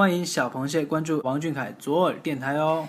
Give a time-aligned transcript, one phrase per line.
[0.00, 2.88] 欢迎小螃蟹关注王俊凯左耳电台哦。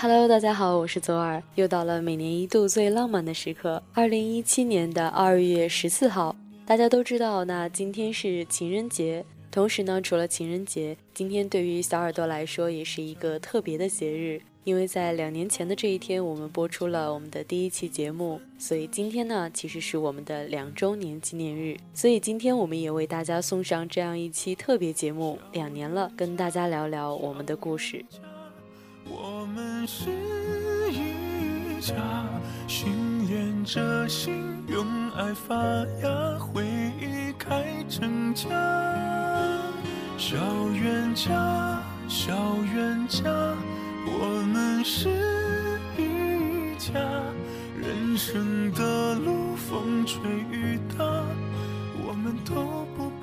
[0.00, 6.36] Hello，大家好，我是左耳，又到了每年一度最浪漫的时刻，二零一七年的二月十四号。
[6.64, 9.24] 大家都知道，那今天是情人节。
[9.50, 21.76] 同时呢，除了情人节，今天对于小耳朵来说也是一个特别的节日，因为在两年前的这一天，我们播出了我们的第一期节目，所以今天呢，其实是我们的两周年纪念日。
[21.92, 28.04] 所以今天我们也为大家送上这样一期特别节目，两年了，跟大家聊聊我们的故事。
[29.08, 30.10] 我们是
[30.90, 31.94] 一家，
[32.66, 35.56] 心连着心，用爱发
[36.02, 36.64] 芽，回
[37.00, 38.48] 忆开成家。
[40.18, 40.36] 小
[40.72, 42.34] 冤家，小
[42.74, 43.22] 冤家，
[44.06, 45.08] 我们是
[45.96, 47.00] 一家。
[47.80, 50.20] 人生的路，风吹
[50.50, 51.04] 雨打，
[52.06, 53.17] 我们都不。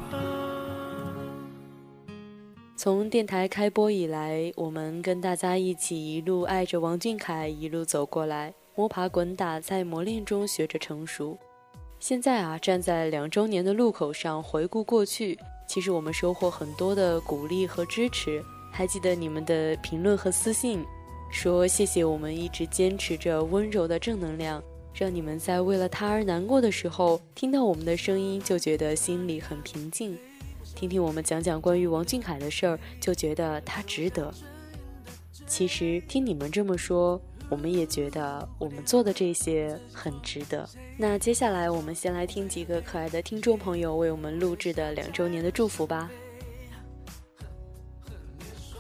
[2.86, 11.36] 从电台开播以来，我们跟大家一起一路爱着王俊凯，一路走过来，摸爬滚打，在磨练中学着成熟。
[12.00, 15.36] 现在啊，站在两周年的路口上回顾过去，
[15.68, 18.40] 其实我们收获很多的鼓励和支持。
[18.72, 20.86] 还记得你们的评论和私信，
[21.32, 24.64] 说谢谢我们一直坚持着温柔的正能量，
[24.94, 30.16] 让你们在为了他而难过的时候，听到我们的声音就觉得心里很平静。
[30.76, 34.32] 听听我们讲讲关于王俊凯的事儿，就觉得他值得。
[35.48, 40.68] 其实听你们这么说，我们也觉得我们做的这些很值得。
[40.98, 46.12] 那接下来我们先来听几个可爱的听众朋友为我们录制的两周年的祝福吧。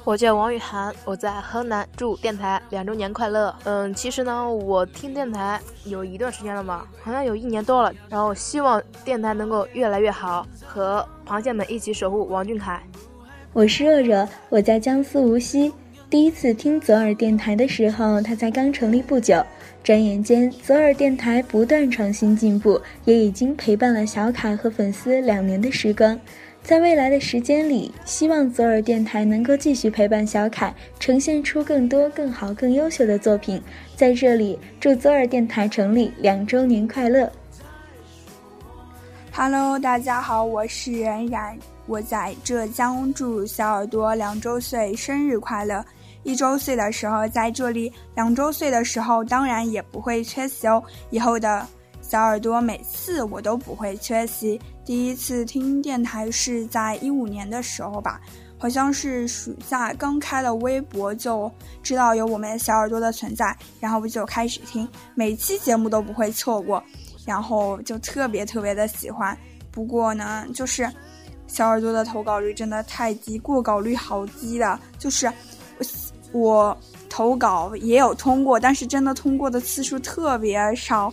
[0.06, 3.54] 我叫王雨涵，我在河南，祝电台两周年快乐。
[3.64, 7.92] 嗯，其实呢，我听电台有一段时间了吧，好像有一年多了。
[8.08, 12.80] 然后希望电台能够越来越好，和螃蟹们一起守护王俊凯。
[13.52, 15.74] 我是热热，我在江苏无锡。
[16.08, 19.44] 第一次听左耳电台的时候，它才刚成立不久。
[19.84, 26.20] 转眼间，左耳电台不断创新进步，也已经陪伴了小凯和粉丝两年的时光。
[26.66, 33.62] 在未来的时间里，希望左耳电台能够继续陪伴小凯，呈现出更多、更好、更优秀的作品。
[33.96, 37.32] 在这里，祝左耳电台成立两周年快乐
[39.32, 41.56] ！Hello，大家好，我是冉冉，
[41.86, 45.86] 我在浙江，祝小耳朵两周岁生日快乐！
[46.24, 50.84] 一周岁的时候在这里，两周岁的时候当然也不会缺席哦。
[51.12, 51.64] 以后的。
[52.08, 54.62] 小耳朵每次我都不会缺席。
[54.86, 58.22] 第一次听电台是在一五年的时候吧，
[58.60, 61.52] 好像是暑假刚开了微博就
[61.82, 66.82] 知道有我们小耳朵的存在，然后我就开始听，每期节目都不会错过，
[67.26, 69.36] 然后就特别特别的喜欢。
[69.72, 70.88] 不过呢，就是
[71.48, 75.30] 小耳朵的投稿率真的太低，过稿率好低的，就是
[76.32, 76.78] 我
[77.10, 81.12] 投稿也有通过，但是真的通过的次数特别少。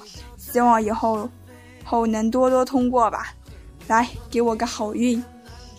[0.53, 1.27] 希望以后
[1.83, 3.29] 后能多多通过吧，
[3.89, 5.23] 来给我个好运。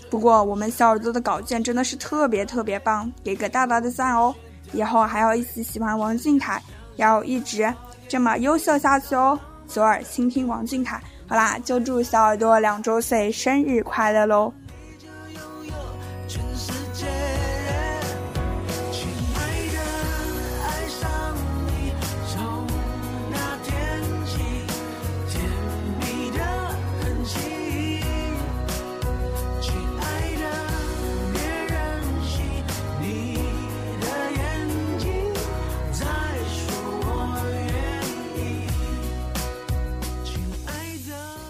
[0.09, 4.33] 不过我们小耳朵的稿件真的是特别特别棒，给个大大的赞哦！
[4.71, 6.59] 以后还要一起喜欢王俊凯，
[6.95, 7.71] 要一直
[8.07, 9.39] 这么优秀下去哦。
[9.67, 14.51] 左耳倾听王俊凯，好啦，就祝小耳朵两周岁生日快乐喽！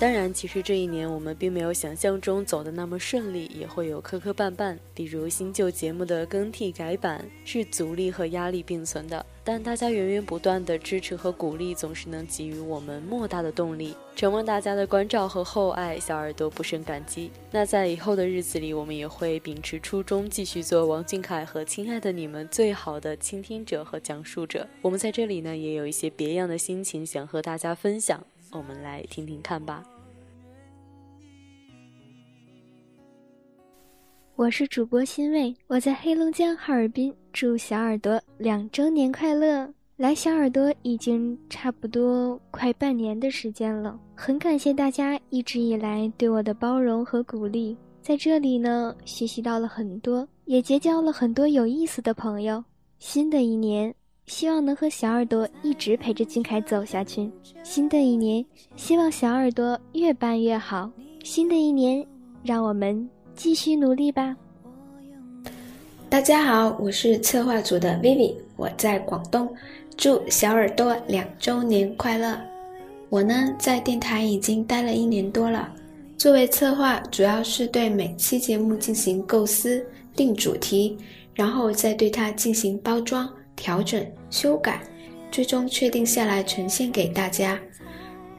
[0.03, 4.77] 当然，其实这一年我们并没有想象中走的那么顺利，也会有磕磕绊绊。
[4.93, 9.25] 比如新旧节目的更替改版，是阻力和压力并存的。
[9.45, 13.95] 但大家源源不断的支持和鼓励，总是能给予我们莫大的动力。
[14.13, 17.31] 承蒙大家的关照和厚爱，小耳朵不胜感激。
[17.49, 24.67] 那在以后的日子里，我们也会秉持初衷，继续做王俊凯和亲爱的你们最好的倾听者和讲述者。
[24.81, 29.81] 我们在这里呢，也有一些别样的心情想和大家分享，我们来听听看吧。
[34.35, 39.71] 我是主播欣慰，我在黑龙江哈尔滨，祝小耳朵两周年快乐！
[39.95, 52.61] 来小耳朵已经差不多快半年的时间了，很感谢大家一直以来对我的包容和鼓励，在这里呢学习到了很多，也结交了很多有意思的朋友。
[52.97, 53.93] 新的一年，
[54.25, 57.31] 希望能和小耳朵一直陪着俊凯走下去。
[57.61, 58.43] 新的一年，
[58.75, 60.91] 希望小耳朵越办越好。
[61.23, 62.03] 新的一年，
[62.43, 64.35] 让我们继续努力吧。
[66.09, 69.53] 大家好，我是策划组的 Vivi，我在广东。
[69.97, 72.39] 祝小耳朵两周年快乐！
[73.09, 75.71] 我呢，在电台已经待了一年多了。
[76.17, 80.97] 作为策划，主要是对每期节目进行构思、定主题，
[81.33, 84.81] 然后再对它进行包装、调整、修改，
[85.31, 87.59] 最终确定下来呈现给大家。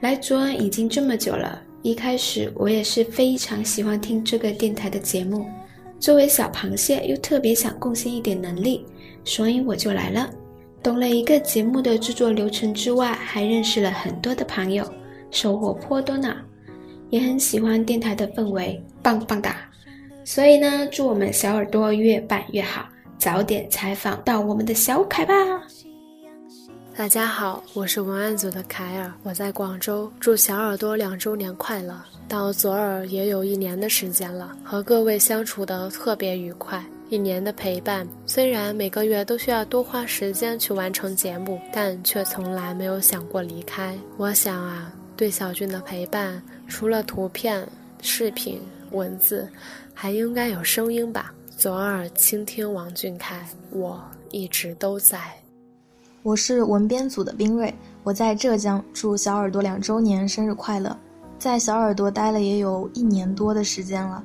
[0.01, 5.45] 来左恩已经这么久了，一开始我也是非常喜欢听这个电台的节目。
[6.01, 8.87] 作为小螃蟹，又特别想贡献一点能力，
[9.23, 10.31] 所以我就来了。
[10.83, 14.83] 懂了一个节目的制作流程之外，还认识了很多的朋友，
[15.31, 16.35] 收获颇多呢。
[17.11, 19.55] 也很喜欢电台的氛围，棒棒哒！
[20.25, 22.89] 所以呢，祝我们小耳朵越办越好，
[23.19, 25.35] 早点采访到我们的小凯吧。
[26.97, 32.01] 大家好，我是文案组的凯尔，我在广州，祝小耳朵两周年快乐。
[32.29, 36.83] 到左耳也有一年的时间了，和各位相处的特别愉快。
[37.11, 43.99] 一年的陪伴，虽然每个月都需要多花时间去完成节目，但却从来没有想过离开。
[44.17, 47.67] 我想啊，对小俊的陪伴，除了图片、
[48.03, 48.63] 视频、
[48.93, 49.49] 文字，
[49.93, 51.35] 还应该有声音吧。
[51.57, 54.01] 左耳倾听王俊凯，我
[54.31, 55.19] 一直都在。
[56.25, 57.73] 我是文编组的冰瑞，
[58.03, 60.97] 我在浙江，祝小耳朵两周年生日快乐。
[61.39, 64.25] 在小耳朵待了也有一年多的时间了。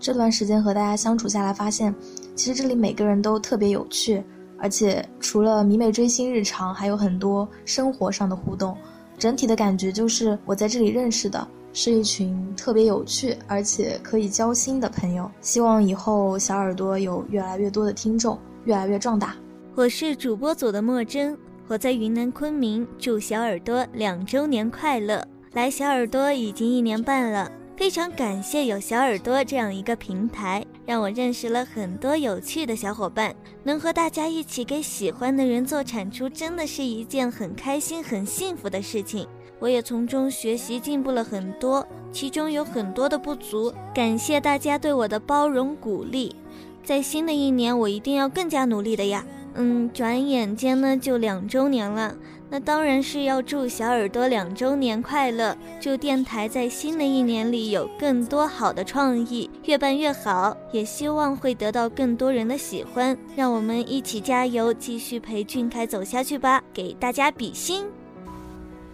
[0.00, 1.94] 这段时间和大家相处下来，发现
[2.34, 4.20] 其实这里每个人都特别有趣，
[4.58, 8.76] 而且除了迷妹追星日常，还有很多生活上的互动。
[9.16, 15.30] 整体的感觉就是我在这里认识的是一群特别有趣而且可以交心的朋友。
[15.40, 19.36] 希望以后小耳朵有越来越多的听众，越来越壮大。
[19.76, 21.36] 我是主播组的莫真，
[21.68, 25.22] 我在云南昆明，祝小耳朵两周年快乐！
[25.52, 27.52] 来小耳朵已经一年半了。
[27.76, 33.36] 非常感谢有小耳朵这样一个平台，让我认识了很多有趣的小伙伴。
[33.64, 39.28] 能和大家一起给喜欢的人做产出，真的是一件很开心、很幸福的事情。
[39.58, 46.34] 我也从中学习进步了很多，其中有很多的不足，感谢大家对我的包容鼓励。
[46.82, 49.22] 在新的一年，我一定要更加努力的呀。
[49.56, 52.14] 嗯，转眼间呢就两周年了。
[52.48, 63.18] 那当然是要祝小耳朵两周年快乐，祝电台在新的一年里有更多好的创意，越办越好，也希望会得到更多人的喜欢。
[63.34, 66.62] 让我们一起加油，继续陪俊凯走下去吧！
[66.72, 67.84] 给大家比心。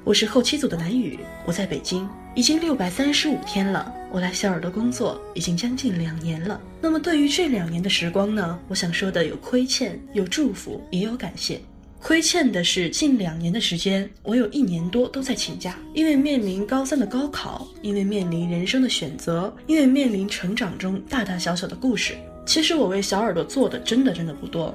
[0.04, 3.92] 我是后期组的蓝雨，我在北京，已经六百三十五天了。
[4.10, 6.60] 我来小耳朵工作已经将近两年了。
[6.80, 11.60] 那么对于这两年的时光呢，我想说的有亏欠，有祝福，也有感谢。
[12.00, 22.14] 亏欠的是近两年的时间，我有一年多都在请假，因为面临高三的高考，因为面临人生的选择，因为面临成长中大大小小的故事。
[22.44, 24.74] 其实我为小耳朵做的真的真的不多，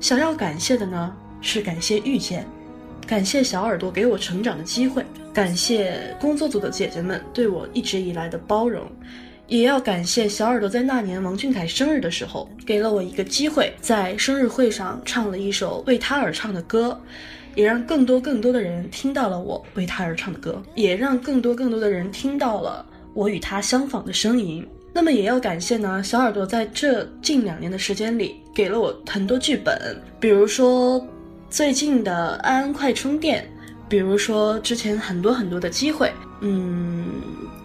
[0.00, 2.44] 想要感谢的呢是感谢遇见，
[3.06, 8.84] 感谢小耳朵给我成长的机会，感谢工作组的姐姐们对我一直以来的包容。
[9.48, 16.96] 也要感谢小耳朵在那年王俊凯生日的时候，给了我一个机会，在生日会上唱了一首为他而唱的歌，
[17.56, 24.64] 也让更多更多的人听到了我为他而唱的歌，也让更多更多的人听到了我与他相仿的声音。
[24.92, 31.04] 那么也要感谢呢，小耳朵在这近两年的时间里，给了我很多剧本，比如说
[31.50, 33.46] 最近的安安快充电，
[33.88, 36.12] 比如说之前很多很多的机会。
[36.40, 37.06] 嗯，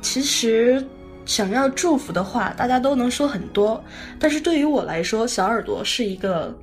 [0.01, 0.85] 其实。
[1.27, 3.83] 想要祝福的话，大家都能说很多，
[4.19, 6.55] 但是对于我来说，小耳朵是一个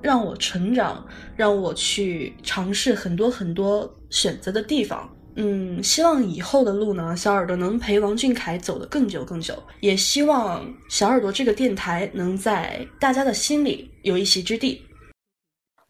[0.00, 1.04] 让我成长、
[1.34, 5.10] 让我去尝试很多很多选择的地方。
[5.34, 14.80] 嗯，希望以后的路呢，小耳朵能陪王俊凯走得更久更久，也希望小耳朵这个电台能在大家的心里有一席之地。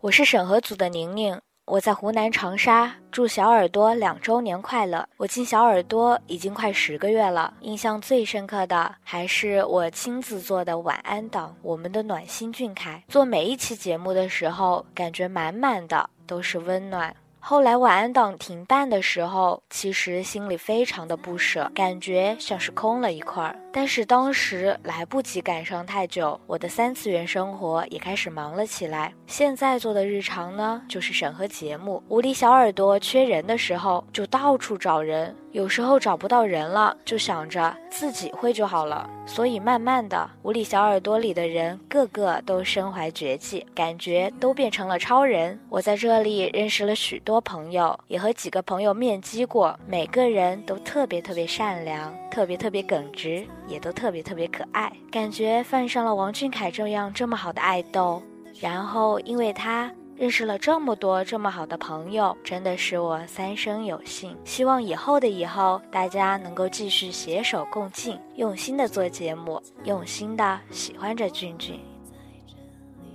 [0.06, 1.36] 我是审核组的宁宁。
[1.64, 5.04] 我在湖南长沙，祝小耳朵两周年快乐！
[5.16, 13.02] 我进小耳朵已经快十个月了，印象最深刻的还是我亲自做的晚安档，我们的暖心俊凯。
[13.08, 17.12] 做每一期节目的时候，感觉满满的都是温暖。
[17.40, 23.58] 后来晚安档停办的时候，其实心里非常的不舍，感觉像是空了一块儿。
[23.76, 29.12] 但是当时来不及赶上太久，我的三次元生活也开始忙了起来。
[29.26, 32.02] 现在做的日常呢，就是审核节目。
[32.09, 35.37] 无理小耳朵缺人的时候，就到处找人。
[35.52, 39.11] 有时候找不到人了，就想着自己会就好了。
[39.26, 45.61] 所以慢慢的，无理小耳朵里的人个个都身怀绝技，感觉都变成了超人。
[45.68, 54.93] 我在这里认识了许多朋友，也和几个朋友面基过，每个人都特别特别善良，特别特别耿直，也都特别特别可爱。
[55.11, 58.23] 感觉犯上了王俊凯这样这么好的爱豆，
[58.61, 59.90] 然后因为他。
[60.19, 64.35] 认识了这么多这么好的朋友，真的是我三生有幸。
[64.45, 71.78] 希望以后的以后，大家能够继续携手共进，用心的做节目，用心的喜欢着俊俊。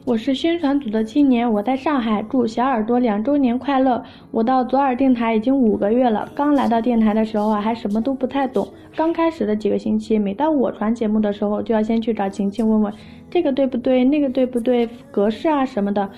[0.03, 4.03] 我是宣传组的青年，我在上海，祝小耳朵两周年快乐。
[4.31, 8.67] 我到左耳电台已经五个月了，刚来到电台的时候啊，还什么都不太懂。
[8.96, 12.93] 刚开始的几个星期，每到我传节目的时候，就要先去找晴晴问问
[13.29, 16.10] 这个对不对，那个对不对，格式啊什么的。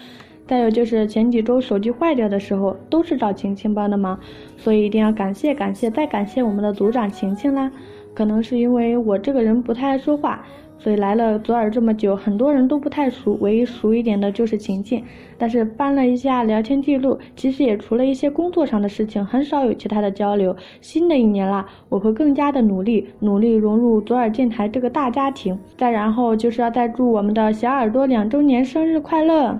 [0.48, 4.18] 再有就是前几周手机坏掉的时候，都是找晴晴帮的忙，
[4.56, 7.70] 所以一定要感谢感谢再感谢我们的组长晴晴啦。
[8.14, 10.46] 可能是因为我这个人不太爱说话，
[10.84, 15.02] 所以来了左耳这么久，很多人都不太熟，唯一熟一点的就是晴晴。
[15.38, 20.54] 但是翻了一下聊天记录，其实也除了一些工作上的事情，很少有其他的交流。
[20.82, 25.58] 新的一年啦，我会更加的努力，努力融入左耳电台这个大家庭。
[25.78, 29.58] 再然后就是要再祝我们的小耳朵两周年生日快乐。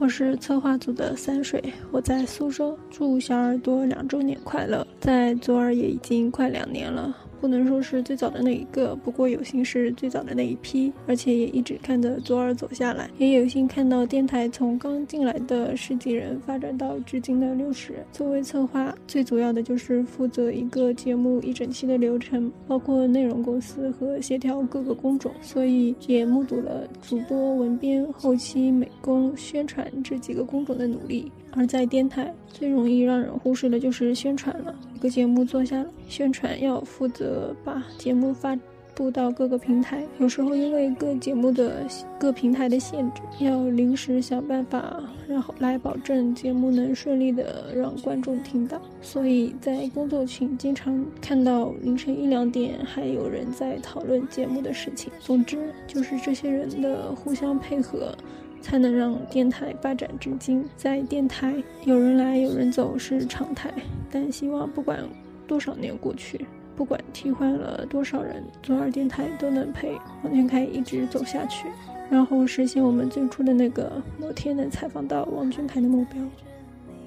[0.00, 4.84] 我是策划组的三水，我在苏州，祝小耳朵两周年快乐。
[4.98, 7.14] 在左耳也已经快两年了。
[7.42, 18.04] 不能说是最早的那一个，不过有幸是最早的那一批，而且也一直看着左耳走下来，也有幸看到电台从刚进来的十几人发展到至今的六十人。
[18.12, 31.32] 作为策划，最主要的就是负责一个节目一整期的流程，包括内容构思和协调各个工种，所以也目睹了主播、文编、后期、美工、宣传这几个工种的努力。
[31.52, 34.74] 而在电台，最容易让人忽视的就是宣传了。
[34.94, 38.58] 一个节目做下来，宣传要负责把节目发
[38.94, 41.86] 布到各个平台，有时候因为各节目的
[42.18, 48.80] 各平台的限制，要临时想办法，然后来保证节目能顺利的让观众听到。
[49.00, 55.10] 所以在工作群经常看到凌晨一两点还有人在讨论节目的事情。
[55.20, 58.14] 总之，就是这些人的互相配合。
[58.62, 60.64] 才能让电台发展至今。
[60.76, 61.54] 在电台，
[61.84, 63.70] 有人来有人走是常态，
[64.10, 65.00] 但希望不管
[65.46, 69.92] 多少年过去，不管替换了多少人，左耳电台都能陪
[70.22, 71.66] 王俊凯一直走下去，
[72.08, 76.22] 然后实现我们最初的那个某天能采访到王俊凯的目标。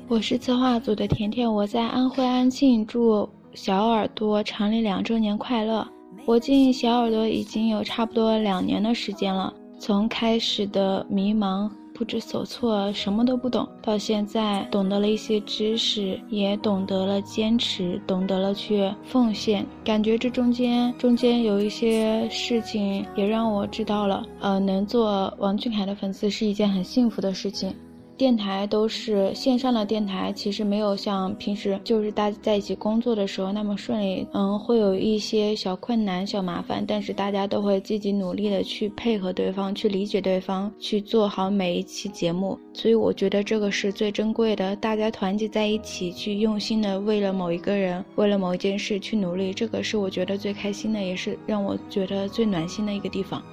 [0.08, 5.88] 我是策划组的甜甜，我在安徽安庆，祝小耳朵成立两周年快乐。
[6.26, 9.54] 我进小耳朵已经有差不多两年的时间了。
[9.80, 19.66] 从开始的迷茫、不知所措、什么都不懂，到现在懂得了一些知识，也懂得了坚持，懂得了去奉献。
[19.84, 27.74] 感觉这中间中间有一些事情，也让我知道了，呃，能做王俊凯的粉丝是一件很幸福的事情。
[28.18, 34.26] 电台都是线上的电台，其实没有像平时就是大家在一起工作的时候那么顺利。
[34.32, 42.58] 嗯，会有一些小困难、小麻烦，但是大家都会积极努力的去配合对方，去理解对方，去做好每一期节目。
[42.74, 53.44] 所以我觉得这个是最珍贵的，大家团结在一起，去用心的为了某一个人，为了某一件事去努力，这个是我觉得最开心的，也是让我觉得最暖心的一个地方。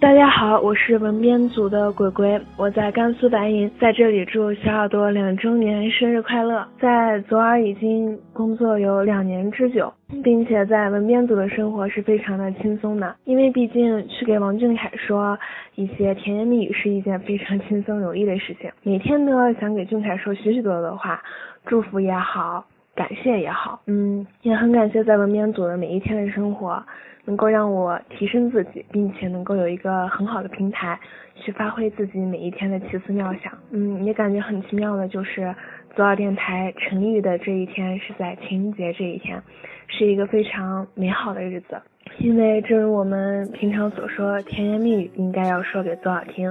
[0.00, 6.64] 大家好，我是文编组的鬼鬼，我在甘肃白银，在这里祝小耳朵两周年生日快乐。
[6.80, 15.36] 在左耳已经工作有两年之久，并且在文编组的生活是非常的轻松的，因为毕竟去给王俊凯说
[15.74, 21.20] 一些甜言蜜语是一件非常轻松有益的事情，每天都要想给俊凯说许许多多的话，
[21.66, 22.64] 祝福也好，
[22.94, 26.80] 感谢也好，嗯，也很感谢在文编组的每一天的生活。
[27.28, 30.98] 能够让我提升自己，并且能够有一个很好的平台
[31.34, 33.52] 去发挥自己每一天的奇思妙想。
[33.70, 35.54] 嗯，也感觉很奇妙的就是
[35.94, 39.42] 左耳电台成立的这一天是在情人节这一天，
[39.88, 41.78] 是一个非常美好的日子。
[42.18, 46.50] 因为正如我们平常所说，甜言蜜语应该要说给左耳听。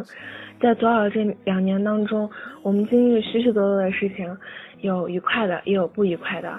[0.61, 2.29] 在左耳这两年当中，
[2.61, 4.37] 我们经历了许许多多的事情，
[4.81, 6.53] 有愉快的，也有不愉快的。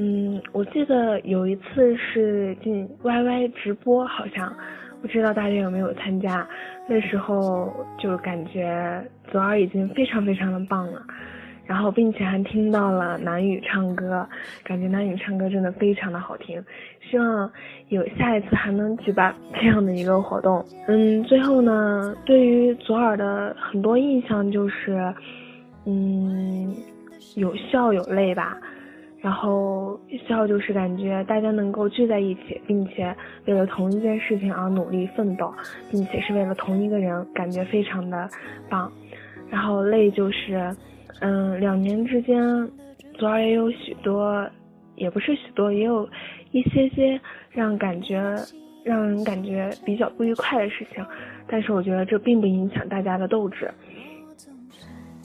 [0.00, 4.54] 嗯，我记得有一次是进 YY 直播，好像
[5.02, 6.46] 不知道大家有没有参加。
[6.88, 11.02] 那时候就感觉左耳已经非常非常的棒了，
[11.66, 14.24] 然后并且还听到了南雨唱歌，
[14.62, 16.64] 感觉南雨唱歌真的非常的好听。
[17.10, 17.50] 希望
[17.88, 20.64] 有下一次还能举办这样的一个活动。
[20.86, 25.12] 嗯，最后呢，对于左耳的很多印象就是，
[25.86, 26.72] 嗯，
[27.34, 28.56] 有笑有泪吧。
[29.28, 35.52] 然后笑就是感觉大家能够聚在一起，并且为了同一件事情而努力奋斗，
[35.90, 38.26] 并且是为了同一个人，感觉非常的
[38.70, 38.90] 棒。
[39.50, 40.74] 然后累就是，
[41.20, 42.40] 嗯，两年之间，
[43.18, 44.48] 昨儿也有许多，
[44.94, 46.08] 也不是许多，也有
[46.52, 47.20] 一些些
[47.50, 48.34] 让感觉
[48.82, 51.04] 让人感觉比较不愉快的事情，
[51.46, 53.70] 但是我觉得这并不影响大家的斗志。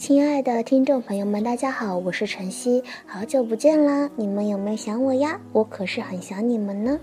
[0.03, 4.09] 亲爱的听众朋友们，大家好，我是晨曦，好久不见啦！
[4.17, 5.39] 你们有没有想我呀？
[5.53, 6.99] 我可是很想你们呢。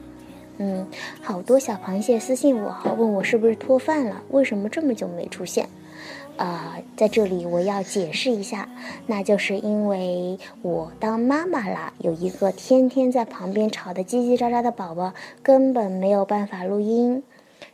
[0.58, 0.86] 嗯，
[1.22, 5.66] 好多小螃蟹私信我，问我是不是脱饭了，为什么这么久没出现？
[6.36, 8.68] 啊，在这里我要解释一下，
[9.06, 17.22] 那就是因为我当妈妈了，有一个天天在旁边吵得叽叽喳喳的宝宝，根本没有办法录音。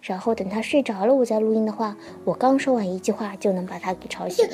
[0.07, 4.49] 然后等他睡着了，我再录音的话，我刚说完一句话就能把他给吵醒。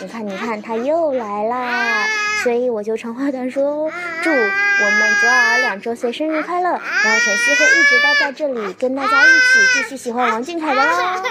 [0.00, 2.06] 你看，你看，他又来啦！
[2.42, 3.90] 所以我就长话短说，
[4.22, 6.70] 祝我们左耳两周岁生日快乐！
[6.70, 11.22] 然后晨曦会一直待在这里，跟大家一起继续喜欢王俊凯的哦！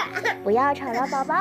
[0.44, 1.34] 不要吵了，宝宝。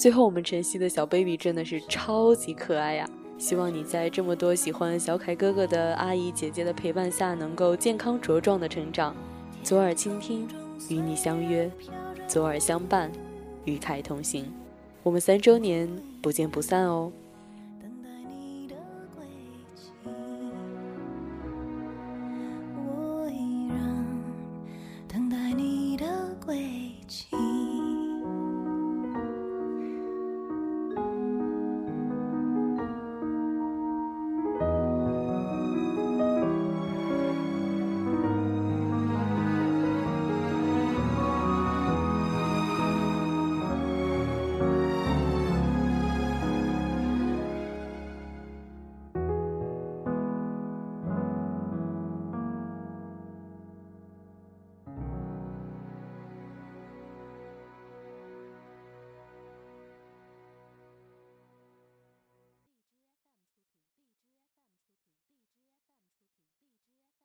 [0.00, 3.06] 最后，我们晨曦的小 baby 真的是超级可爱呀！
[3.36, 9.14] 希望你在这么多喜欢小凯哥哥的阿姨姐姐的陪伴下，能够健康茁壮的成长。
[9.62, 10.48] 左耳倾听，
[10.88, 11.68] 与你相约；
[12.26, 13.12] 左耳相伴，
[13.66, 14.50] 与凯同行。
[15.02, 15.86] 我们三周年
[16.22, 17.12] 不见不散哦！